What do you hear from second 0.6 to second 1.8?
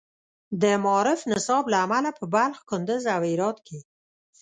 د معارف نصاب له